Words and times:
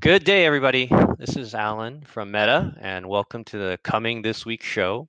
Good 0.00 0.24
day, 0.24 0.46
everybody. 0.46 0.90
This 1.18 1.36
is 1.36 1.54
Alan 1.54 2.00
from 2.06 2.30
Meta, 2.30 2.74
and 2.80 3.06
welcome 3.06 3.44
to 3.44 3.58
the 3.58 3.78
Coming 3.84 4.22
This 4.22 4.46
Week 4.46 4.62
show. 4.62 5.06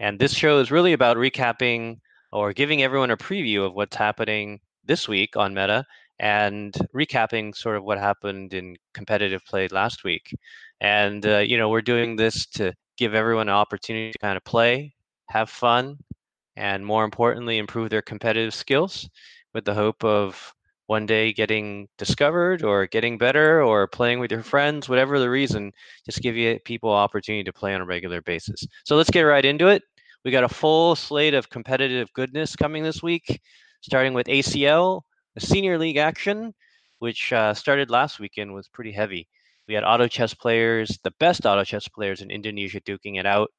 And 0.00 0.18
this 0.18 0.34
show 0.34 0.58
is 0.58 0.72
really 0.72 0.94
about 0.94 1.16
recapping 1.16 2.00
or 2.32 2.52
giving 2.52 2.82
everyone 2.82 3.12
a 3.12 3.16
preview 3.16 3.64
of 3.64 3.74
what's 3.74 3.94
happening 3.94 4.58
this 4.84 5.06
week 5.06 5.36
on 5.36 5.54
Meta 5.54 5.84
and 6.18 6.74
recapping 6.92 7.54
sort 7.56 7.76
of 7.76 7.84
what 7.84 7.98
happened 7.98 8.52
in 8.52 8.76
competitive 8.94 9.44
play 9.44 9.68
last 9.68 10.02
week. 10.02 10.34
And, 10.80 11.24
uh, 11.24 11.38
you 11.38 11.56
know, 11.56 11.68
we're 11.68 11.80
doing 11.80 12.16
this 12.16 12.46
to 12.46 12.74
give 12.96 13.14
everyone 13.14 13.48
an 13.48 13.54
opportunity 13.54 14.10
to 14.10 14.18
kind 14.18 14.36
of 14.36 14.42
play, 14.42 14.92
have 15.28 15.50
fun, 15.50 15.98
and 16.56 16.84
more 16.84 17.04
importantly, 17.04 17.58
improve 17.58 17.90
their 17.90 18.02
competitive 18.02 18.54
skills 18.54 19.08
with 19.54 19.64
the 19.64 19.74
hope 19.74 20.02
of 20.02 20.52
one 20.86 21.06
day 21.06 21.32
getting 21.32 21.88
discovered 21.98 22.62
or 22.62 22.86
getting 22.86 23.18
better 23.18 23.62
or 23.62 23.86
playing 23.86 24.20
with 24.20 24.30
your 24.30 24.42
friends, 24.42 24.88
whatever 24.88 25.18
the 25.18 25.30
reason, 25.30 25.72
just 26.04 26.22
give 26.22 26.36
you 26.36 26.58
people 26.64 26.90
opportunity 26.90 27.44
to 27.44 27.52
play 27.52 27.74
on 27.74 27.80
a 27.80 27.86
regular 27.86 28.22
basis. 28.22 28.66
So 28.84 28.96
let's 28.96 29.10
get 29.10 29.22
right 29.22 29.44
into 29.44 29.68
it. 29.68 29.82
We 30.24 30.30
got 30.30 30.44
a 30.44 30.48
full 30.48 30.96
slate 30.96 31.34
of 31.34 31.50
competitive 31.50 32.12
goodness 32.12 32.56
coming 32.56 32.82
this 32.82 33.02
week, 33.02 33.40
starting 33.80 34.14
with 34.14 34.26
ACL, 34.26 35.02
the 35.34 35.40
senior 35.40 35.78
league 35.78 35.98
action, 35.98 36.54
which 36.98 37.32
uh, 37.32 37.54
started 37.54 37.90
last 37.90 38.18
weekend, 38.18 38.54
was 38.54 38.68
pretty 38.68 38.92
heavy. 38.92 39.28
We 39.68 39.74
had 39.74 39.84
auto 39.84 40.06
chess 40.06 40.34
players, 40.34 40.98
the 41.02 41.12
best 41.18 41.46
auto 41.46 41.64
chess 41.64 41.88
players 41.88 42.22
in 42.22 42.30
Indonesia, 42.30 42.80
duking 42.80 43.18
it 43.18 43.26
out. 43.26 43.50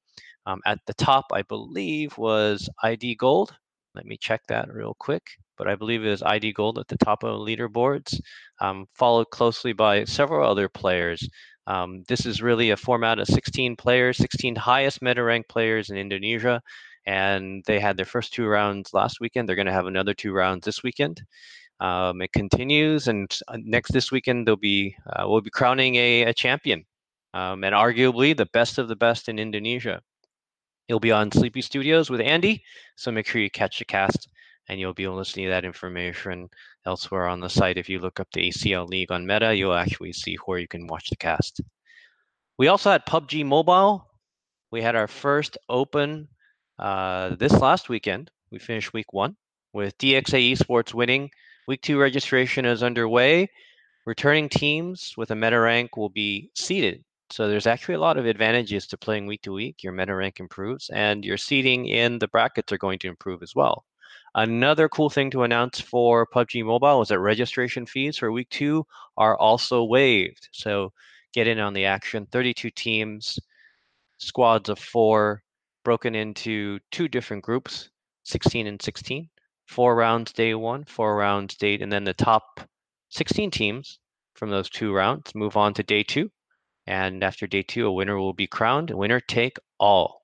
Um, 0.46 0.62
at 0.66 0.80
the 0.88 0.94
top, 0.94 1.26
I 1.34 1.42
believe, 1.42 2.18
was 2.18 2.70
ID 2.82 3.16
Gold. 3.16 3.54
Let 3.96 4.06
me 4.06 4.18
check 4.18 4.42
that 4.48 4.73
real 4.73 4.96
quick. 4.98 5.23
But 5.58 5.68
I 5.68 5.76
believe 5.76 6.04
it 6.04 6.12
is 6.12 6.24
ID 6.24 6.54
Gold 6.54 6.80
at 6.80 6.88
the 6.88 6.98
top 6.98 7.24
of 7.24 7.40
leaderboards, 7.40 8.20
um, 8.62 8.86
followed 8.94 9.30
closely 9.32 9.74
by 9.74 10.04
several 10.06 10.50
other 10.50 10.70
players. 10.70 11.28
Um, 11.66 12.04
this 12.08 12.26
is 12.26 12.42
really 12.42 12.70
a 12.70 12.78
format 12.78 13.20
of 13.20 13.28
16 13.28 13.76
players, 13.76 14.18
16 14.18 14.56
highest 14.56 15.02
meta 15.02 15.23
rank 15.23 15.48
players 15.50 15.90
in 15.90 15.98
Indonesia. 15.98 16.62
And 17.06 17.64
they 17.66 17.80
had 17.80 17.98
their 17.98 18.06
first 18.06 18.34
two 18.34 18.48
rounds 18.48 18.94
last 18.94 19.20
weekend. 19.20 19.48
They're 19.48 19.56
going 19.56 19.68
to 19.68 19.73
have 19.73 19.88
another 19.88 20.14
two 20.14 20.34
rounds 20.34 20.66
this 20.66 20.84
weekend. 20.84 21.22
Um, 21.80 22.22
it 22.22 22.31
continues, 22.34 23.08
and 23.08 23.31
uh, 23.48 23.58
next 23.59 23.92
this 23.92 24.12
weekend 24.12 24.48
they'll 24.48 24.56
be 24.56 24.96
uh, 25.14 25.26
we'll 25.28 25.42
be 25.42 25.52
crowning 25.52 25.96
a, 25.96 26.24
a 26.24 26.34
champion, 26.34 26.86
um, 27.36 27.64
and 27.64 27.76
arguably 27.76 28.36
the 28.36 28.48
best 28.48 28.80
of 28.80 28.88
the 28.88 28.96
best 28.96 29.30
in 29.30 29.38
Indonesia. 29.38 30.02
He'll 30.88 31.00
be 31.00 31.12
on 31.12 31.31
Sleepy 31.31 31.62
Studios 31.62 32.09
with 32.09 32.22
Andy, 32.22 32.64
so 32.96 33.12
make 33.12 33.28
sure 33.28 33.42
you 33.42 33.52
catch 33.52 33.78
the 33.78 33.86
cast, 33.86 34.28
and 34.70 34.80
you'll 34.80 34.94
be 34.94 35.04
able 35.04 35.23
to 35.23 35.30
see 35.30 35.48
that 35.48 35.66
information 35.66 36.50
elsewhere 36.86 37.28
on 37.28 37.40
the 37.40 37.50
site. 37.50 37.78
If 37.78 37.90
you 37.90 38.00
look 38.00 38.20
up 38.20 38.28
the 38.34 38.50
ACL 38.50 38.88
League 38.88 39.12
on 39.12 39.26
Meta, 39.26 39.56
you'll 39.56 39.74
actually 39.74 40.14
see 40.14 40.36
where 40.46 40.59
you 40.59 40.68
can 40.68 40.88
watch 40.88 41.09
the 41.09 41.16
cast. 41.16 41.62
We 42.58 42.68
also 42.68 42.92
had 42.92 43.06
PUBG 43.06 43.46
Mobile. 43.46 44.08
We 44.72 44.82
had 44.82 44.96
our 44.96 45.08
first 45.08 45.58
open 45.70 46.28
uh, 46.80 47.36
this 47.36 47.54
last 47.54 47.90
weekend. 47.90 48.32
We 48.52 48.59
finished 48.59 48.94
week 48.94 49.14
one 49.14 49.36
with 49.74 49.98
DXA 49.98 50.54
Esports 50.54 50.94
winning 50.94 51.30
Week 51.68 51.81
two 51.81 52.00
registration 52.00 52.64
is 52.66 52.81
underway. 52.81 53.50
Returning 54.06 54.48
teams 54.48 55.14
with 55.18 55.31
a 55.31 55.36
meta 55.36 55.59
rank 55.59 55.98
will 55.98 56.08
be 56.08 56.50
seeded. 56.56 57.04
So 57.30 57.50
there's 57.50 57.68
actually 57.68 57.96
a 57.96 58.00
lot 58.00 58.18
of 58.18 58.26
advantages 58.26 58.88
to 58.88 58.98
playing 58.98 59.28
week 59.28 59.42
to 59.42 59.52
week. 59.52 59.84
Your 59.84 59.92
meta 59.92 60.16
rank 60.16 60.40
improves, 60.40 60.90
and 60.92 61.26
your 61.26 61.36
seeding 61.36 61.88
in 61.88 62.20
the 62.20 62.30
brackets 62.30 62.72
are 62.72 62.78
going 62.78 63.00
to 63.00 63.09
improve 63.09 63.44
as 63.44 63.54
well. 63.54 63.84
Another 64.38 64.88
cool 64.88 65.10
thing 65.10 65.30
to 65.32 65.44
announce 65.44 65.82
for 65.82 66.26
PUBG 66.26 66.64
Mobile 66.64 67.02
is 67.02 67.10
that 67.10 67.20
registration 67.20 67.86
fees 67.86 68.18
for 68.18 68.32
week 68.32 68.50
two 68.50 68.86
are 69.18 69.38
also 69.38 69.84
waived. 69.84 70.48
So 70.54 70.94
get 71.34 71.48
in 71.48 71.60
on 71.60 71.74
the 71.74 71.86
action. 71.86 72.26
32 72.32 72.70
teams, 72.70 73.38
squads 74.20 74.70
of 74.70 74.80
four, 74.80 75.44
broken 75.84 76.16
into 76.16 76.80
two 76.92 77.10
different 77.10 77.44
groups, 77.44 77.90
16 78.24 78.68
and 78.68 78.81
16 78.81 79.28
four 79.68 79.96
rounds 79.96 80.31
day 80.31 80.53
one, 80.56 80.86
four 80.86 81.18
rounds 81.18 81.56
day, 81.56 81.78
and 81.80 81.92
then 81.92 82.06
the 82.06 82.14
top 82.14 82.62
16 83.09 83.52
teams 83.52 84.00
from 84.34 84.50
those 84.50 84.70
two 84.70 84.94
rounds 84.94 85.36
move 85.36 85.58
on 85.58 85.74
to 85.74 85.84
day 85.84 86.03
two. 86.03 86.31
And 86.86 87.24
after 87.24 87.47
day 87.47 87.64
two, 87.64 87.86
a 87.86 87.92
winner 87.92 88.18
will 88.18 88.34
be 88.34 88.47
crowned. 88.47 88.92
Winner 88.92 89.20
take 89.20 89.58
all. 89.78 90.16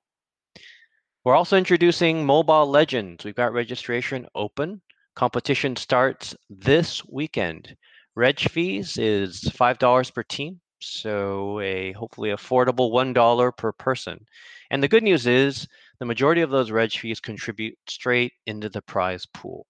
We're 1.25 1.35
also 1.35 1.55
introducing 1.55 2.25
Mobile 2.25 2.65
Legends. 2.69 3.23
We've 3.23 3.33
got 3.33 3.53
registration 3.53 4.27
open. 4.35 4.81
Competition 5.15 5.77
starts 5.77 6.35
this 6.49 7.01
weekend. 7.05 7.77
Reg 8.13 8.41
fees 8.41 8.97
is 8.97 9.39
$5 9.39 10.13
per 10.13 10.23
team, 10.23 10.59
so 10.79 11.61
a 11.61 11.93
hopefully 11.93 12.31
affordable 12.31 12.91
$1 12.91 13.55
per 13.55 13.71
person. 13.71 14.25
And 14.69 14.83
the 14.83 14.89
good 14.89 15.03
news 15.03 15.25
is 15.25 15.65
the 15.99 16.05
majority 16.05 16.41
of 16.41 16.49
those 16.49 16.71
reg 16.71 16.91
fees 16.91 17.21
contribute 17.21 17.77
straight 17.87 18.33
into 18.45 18.67
the 18.67 18.81
prize 18.81 19.25
pool. 19.33 19.65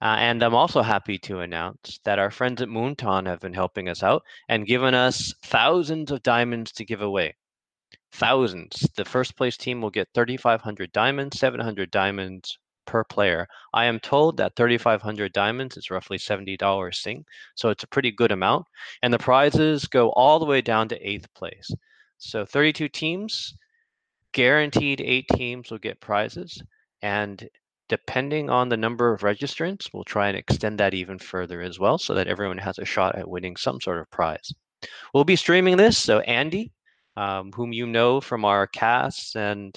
Uh, 0.00 0.16
and 0.18 0.42
I'm 0.42 0.56
also 0.56 0.82
happy 0.82 1.16
to 1.18 1.38
announce 1.38 2.00
that 2.04 2.18
our 2.18 2.32
friends 2.32 2.60
at 2.60 2.66
Moonton 2.66 3.28
have 3.28 3.38
been 3.38 3.54
helping 3.54 3.88
us 3.88 4.02
out 4.02 4.24
and 4.48 4.66
given 4.66 4.94
us 4.94 5.32
thousands 5.44 6.10
of 6.10 6.24
diamonds 6.24 6.72
to 6.72 6.84
give 6.84 7.02
away. 7.02 7.36
Thousands. 8.12 8.88
The 8.96 9.04
first 9.04 9.36
place 9.36 9.56
team 9.56 9.80
will 9.80 9.90
get 9.90 10.08
3,500 10.14 10.92
diamonds, 10.92 11.38
700 11.38 11.90
diamonds 11.90 12.58
per 12.84 13.04
player. 13.04 13.46
I 13.72 13.86
am 13.86 14.00
told 14.00 14.36
that 14.36 14.54
3,500 14.56 15.32
diamonds 15.32 15.76
is 15.76 15.90
roughly 15.90 16.18
$70 16.18 16.94
Sing, 16.94 17.24
so 17.54 17.70
it's 17.70 17.84
a 17.84 17.88
pretty 17.88 18.10
good 18.10 18.32
amount. 18.32 18.66
And 19.02 19.12
the 19.12 19.18
prizes 19.18 19.86
go 19.86 20.10
all 20.10 20.38
the 20.38 20.46
way 20.46 20.60
down 20.60 20.88
to 20.88 21.08
eighth 21.08 21.32
place. 21.34 21.70
So 22.18 22.44
32 22.44 22.88
teams, 22.88 23.54
guaranteed 24.32 25.00
eight 25.00 25.26
teams 25.28 25.70
will 25.70 25.78
get 25.78 26.00
prizes. 26.00 26.62
And 27.00 27.48
depending 27.88 28.50
on 28.50 28.68
the 28.68 28.76
number 28.76 29.12
of 29.12 29.22
registrants, 29.22 29.88
we'll 29.92 30.04
try 30.04 30.28
and 30.28 30.36
extend 30.36 30.78
that 30.80 30.94
even 30.94 31.18
further 31.18 31.62
as 31.62 31.78
well 31.78 31.98
so 31.98 32.14
that 32.14 32.28
everyone 32.28 32.58
has 32.58 32.78
a 32.78 32.84
shot 32.84 33.16
at 33.16 33.28
winning 33.28 33.56
some 33.56 33.80
sort 33.80 33.98
of 33.98 34.10
prize. 34.10 34.52
We'll 35.14 35.24
be 35.24 35.36
streaming 35.36 35.76
this. 35.76 35.98
So, 35.98 36.20
Andy, 36.20 36.72
um, 37.16 37.52
whom 37.52 37.72
you 37.72 37.86
know 37.86 38.20
from 38.20 38.44
our 38.44 38.66
casts 38.66 39.36
and 39.36 39.74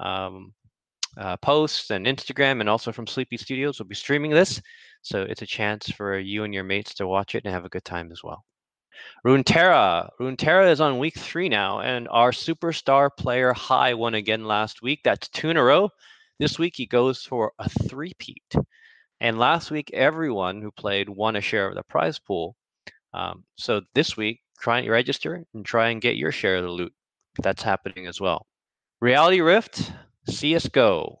um, 0.00 0.52
uh, 1.16 1.36
posts 1.38 1.90
and 1.90 2.06
Instagram, 2.06 2.60
and 2.60 2.68
also 2.68 2.92
from 2.92 3.06
Sleepy 3.06 3.36
Studios, 3.36 3.78
will 3.78 3.86
be 3.86 3.94
streaming 3.94 4.30
this. 4.30 4.60
So, 5.02 5.22
it's 5.22 5.42
a 5.42 5.46
chance 5.46 5.90
for 5.90 6.18
you 6.18 6.44
and 6.44 6.52
your 6.52 6.64
mates 6.64 6.94
to 6.94 7.06
watch 7.06 7.34
it 7.34 7.44
and 7.44 7.52
have 7.52 7.64
a 7.64 7.70
good 7.70 7.84
time 7.84 8.10
as 8.12 8.22
well. 8.22 8.44
Runeterra. 9.26 10.08
Runeterra 10.20 10.70
is 10.70 10.80
on 10.80 10.98
week 10.98 11.18
three 11.18 11.48
now, 11.48 11.80
and 11.80 12.08
our 12.10 12.30
superstar 12.30 13.10
player 13.16 13.52
High 13.52 13.94
won 13.94 14.14
again 14.14 14.44
last 14.44 14.82
week. 14.82 15.00
That's 15.04 15.28
two 15.28 15.50
in 15.50 15.56
a 15.56 15.62
row. 15.62 15.90
This 16.38 16.58
week 16.58 16.74
he 16.76 16.86
goes 16.86 17.22
for 17.22 17.52
a 17.58 17.68
three-peat. 17.68 18.54
And 19.20 19.38
last 19.38 19.70
week, 19.70 19.90
everyone 19.92 20.62
who 20.62 20.70
played 20.70 21.08
won 21.08 21.36
a 21.36 21.40
share 21.40 21.68
of 21.68 21.74
the 21.74 21.82
prize 21.82 22.18
pool. 22.18 22.54
Um, 23.12 23.44
so 23.56 23.82
this 23.94 24.16
week, 24.16 24.40
try 24.60 24.78
and 24.80 24.88
register 24.88 25.44
and 25.54 25.64
try 25.64 25.88
and 25.88 26.00
get 26.00 26.16
your 26.16 26.32
share 26.32 26.56
of 26.56 26.64
the 26.64 26.70
loot. 26.70 26.92
That's 27.42 27.62
happening 27.62 28.06
as 28.06 28.20
well. 28.20 28.46
Reality 29.00 29.40
Rift, 29.40 29.92
CSGO. 30.28 31.16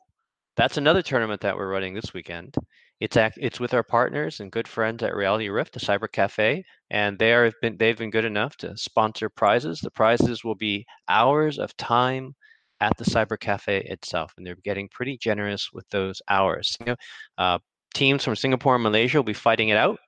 That's 0.56 0.76
another 0.76 1.02
tournament 1.02 1.40
that 1.42 1.56
we're 1.56 1.70
running 1.70 1.94
this 1.94 2.12
weekend. 2.12 2.56
It's 3.00 3.16
act, 3.16 3.38
it's 3.40 3.60
with 3.60 3.74
our 3.74 3.84
partners 3.84 4.40
and 4.40 4.50
good 4.50 4.66
friends 4.66 5.04
at 5.04 5.14
Reality 5.14 5.48
Rift, 5.48 5.74
the 5.74 5.80
Cyber 5.80 6.10
Cafe, 6.10 6.64
and 6.90 7.16
they 7.16 7.32
are 7.32 7.52
been 7.62 7.76
they've 7.76 7.96
been 7.96 8.10
good 8.10 8.24
enough 8.24 8.56
to 8.56 8.76
sponsor 8.76 9.28
prizes. 9.28 9.78
The 9.78 9.92
prizes 9.92 10.42
will 10.42 10.56
be 10.56 10.84
hours 11.08 11.60
of 11.60 11.76
time 11.76 12.34
at 12.80 12.96
the 12.96 13.04
Cyber 13.04 13.38
Cafe 13.38 13.84
itself, 13.84 14.34
and 14.36 14.44
they're 14.44 14.56
getting 14.64 14.88
pretty 14.88 15.16
generous 15.16 15.70
with 15.72 15.88
those 15.90 16.20
hours. 16.28 16.76
You 16.80 16.86
know, 16.86 16.96
uh, 17.38 17.58
teams 17.94 18.24
from 18.24 18.34
Singapore 18.34 18.74
and 18.74 18.82
Malaysia 18.82 19.18
will 19.18 19.24
be 19.24 19.32
fighting 19.32 19.68
it 19.68 19.76
out, 19.76 20.00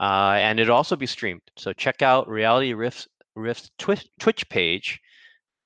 uh, 0.00 0.36
and 0.38 0.60
it'll 0.60 0.76
also 0.76 0.96
be 0.96 1.06
streamed. 1.06 1.42
So 1.56 1.72
check 1.72 2.02
out 2.02 2.28
Reality 2.28 2.74
Rift's, 2.74 3.08
Rift's 3.34 3.70
Twitch, 3.78 4.06
Twitch 4.18 4.48
page 4.48 5.00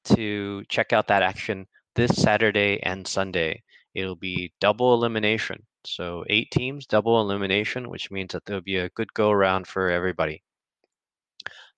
to 0.04 0.64
check 0.68 0.92
out 0.92 1.08
that 1.08 1.22
action 1.22 1.66
this 1.96 2.10
Saturday 2.10 2.80
and 2.82 3.06
Sunday. 3.06 3.62
It'll 3.94 4.16
be 4.16 4.52
double 4.60 4.94
elimination. 4.94 5.62
So 5.84 6.24
eight 6.28 6.50
teams, 6.50 6.86
double 6.86 7.20
elimination, 7.20 7.88
which 7.88 8.10
means 8.10 8.32
that 8.32 8.44
there'll 8.44 8.62
be 8.62 8.76
a 8.76 8.90
good 8.90 9.12
go 9.14 9.30
around 9.30 9.66
for 9.66 9.90
everybody. 9.90 10.42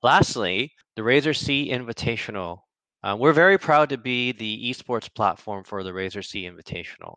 Lastly, 0.02 0.72
the 0.96 1.02
Razer 1.02 1.37
SEA 1.37 1.70
Invitational. 1.70 2.58
Uh, 3.05 3.16
we're 3.19 3.32
very 3.32 3.58
proud 3.58 3.88
to 3.88 3.98
be 3.98 4.32
the 4.32 4.70
esports 4.70 5.12
platform 5.12 5.64
for 5.64 5.82
the 5.82 5.90
Razer 5.90 6.25
SEA 6.25 6.50
Invitational. 6.50 7.16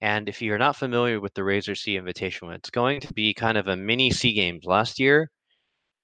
And 0.00 0.28
if 0.28 0.42
you're 0.42 0.58
not 0.58 0.76
familiar 0.76 1.20
with 1.20 1.34
the 1.34 1.42
Razer 1.42 1.76
SEA 1.76 1.98
Invitational, 1.98 2.54
it's 2.54 2.70
going 2.70 3.00
to 3.00 3.12
be 3.14 3.32
kind 3.32 3.56
of 3.56 3.68
a 3.68 3.76
mini 3.76 4.10
Sea 4.10 4.32
Games. 4.32 4.64
Last 4.64 4.98
year, 4.98 5.30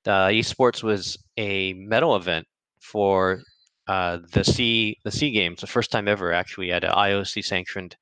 the 0.05 0.31
esports 0.31 0.82
was 0.82 1.19
a 1.37 1.73
medal 1.75 2.17
event 2.17 2.47
for 2.81 3.43
uh, 3.88 4.19
the 4.32 4.44
C 4.44 4.97
the 5.05 5.11
Sea 5.11 5.31
Games, 5.31 5.61
the 5.61 5.67
first 5.67 5.91
time 5.91 6.09
ever 6.09 6.32
actually 6.32 6.70
at 6.73 6.85
an 6.85 6.93
IOC 6.93 7.44
sanctioned 7.44 7.97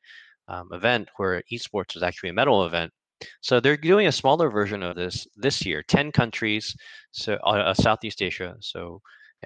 um, 0.48 0.68
event 0.72 1.08
where 1.16 1.42
esports 1.52 1.94
was 1.94 2.02
actually 2.02 2.30
a 2.30 2.34
medal 2.34 2.64
event. 2.64 2.92
So 3.40 3.60
they're 3.60 3.76
doing 3.76 4.06
a 4.06 4.12
smaller 4.12 4.50
version 4.50 4.82
of 4.82 4.96
this 4.96 5.26
this 5.36 5.64
year. 5.64 5.82
Ten 5.82 6.12
countries, 6.12 6.76
so 7.12 7.34
uh, 7.36 7.72
Southeast 7.72 8.20
Asia. 8.20 8.56
So 8.60 9.00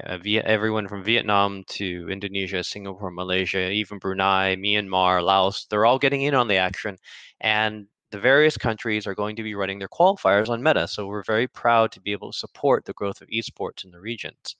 uh, 0.04 0.18
everyone 0.44 0.88
from 0.88 1.02
Vietnam 1.02 1.64
to 1.68 2.08
Indonesia, 2.10 2.62
Singapore, 2.62 3.10
Malaysia, 3.10 3.70
even 3.70 3.98
Brunei, 3.98 4.56
Myanmar, 4.56 5.22
Laos. 5.22 5.66
They're 5.66 5.86
all 5.86 5.98
getting 5.98 6.22
in 6.22 6.34
on 6.34 6.48
the 6.48 6.56
action, 6.56 6.96
and 7.40 7.86
the 8.10 8.18
various 8.18 8.56
countries 8.56 9.06
are 9.06 9.14
going 9.14 9.36
to 9.36 9.42
be 9.42 9.54
running 9.54 9.78
their 9.78 9.88
qualifiers 9.88 10.48
on 10.48 10.62
Meta. 10.62 10.88
So 10.88 11.06
we're 11.06 11.22
very 11.22 11.46
proud 11.46 11.92
to 11.92 12.00
be 12.00 12.12
able 12.12 12.32
to 12.32 12.38
support 12.38 12.84
the 12.84 12.92
growth 12.92 13.20
of 13.20 13.28
esports 13.28 13.84
in 13.84 13.90
the 13.90 14.00
regions. 14.00 14.56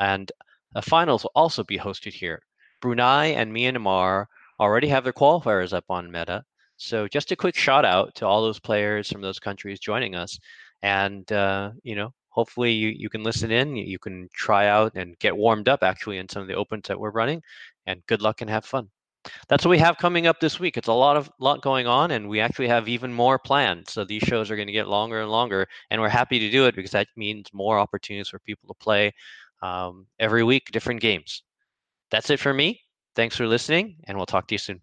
And 0.00 0.30
the 0.74 0.82
finals 0.82 1.22
will 1.22 1.32
also 1.34 1.62
be 1.62 1.78
hosted 1.78 2.12
here. 2.12 2.42
Brunei 2.80 3.26
and 3.26 3.52
Myanmar 3.52 4.26
already 4.60 4.88
have 4.88 5.04
their 5.04 5.12
qualifiers 5.12 5.72
up 5.72 5.84
on 5.88 6.10
Meta. 6.10 6.44
So 6.76 7.08
just 7.08 7.32
a 7.32 7.36
quick 7.36 7.56
shout 7.56 7.84
out 7.84 8.14
to 8.16 8.26
all 8.26 8.42
those 8.42 8.60
players 8.60 9.10
from 9.10 9.20
those 9.20 9.38
countries 9.38 9.80
joining 9.80 10.14
us. 10.14 10.38
And, 10.82 11.30
uh, 11.32 11.72
you 11.82 11.96
know, 11.96 12.12
hopefully 12.28 12.72
you, 12.72 12.88
you 12.88 13.08
can 13.08 13.22
listen 13.22 13.50
in, 13.50 13.76
you 13.76 13.98
can 13.98 14.28
try 14.32 14.66
out 14.68 14.92
and 14.94 15.18
get 15.18 15.36
warmed 15.36 15.68
up 15.68 15.82
actually 15.82 16.18
in 16.18 16.28
some 16.28 16.42
of 16.42 16.48
the 16.48 16.54
opens 16.54 16.88
that 16.88 16.98
we're 16.98 17.10
running. 17.10 17.42
And 17.86 18.04
good 18.06 18.22
luck 18.22 18.40
and 18.40 18.50
have 18.50 18.64
fun. 18.64 18.90
That's 19.48 19.64
what 19.64 19.70
we 19.70 19.78
have 19.78 19.98
coming 19.98 20.26
up 20.26 20.40
this 20.40 20.60
week. 20.60 20.76
It's 20.76 20.88
a 20.88 20.92
lot 20.92 21.16
of 21.16 21.30
lot 21.40 21.62
going 21.62 21.86
on, 21.86 22.12
and 22.12 22.28
we 22.28 22.40
actually 22.40 22.68
have 22.68 22.88
even 22.88 23.12
more 23.12 23.38
planned. 23.38 23.88
So 23.88 24.04
these 24.04 24.22
shows 24.22 24.50
are 24.50 24.56
going 24.56 24.68
to 24.68 24.72
get 24.72 24.88
longer 24.88 25.20
and 25.20 25.30
longer, 25.30 25.66
and 25.90 26.00
we're 26.00 26.08
happy 26.08 26.38
to 26.38 26.50
do 26.50 26.66
it 26.66 26.76
because 26.76 26.92
that 26.92 27.08
means 27.16 27.52
more 27.52 27.78
opportunities 27.78 28.28
for 28.28 28.38
people 28.40 28.68
to 28.68 28.74
play 28.74 29.12
um, 29.62 30.06
every 30.18 30.44
week, 30.44 30.70
different 30.70 31.00
games. 31.00 31.42
That's 32.10 32.30
it 32.30 32.40
for 32.40 32.54
me. 32.54 32.80
Thanks 33.16 33.36
for 33.36 33.46
listening, 33.46 33.96
and 34.04 34.16
we'll 34.16 34.26
talk 34.26 34.46
to 34.48 34.54
you 34.54 34.58
soon. 34.58 34.80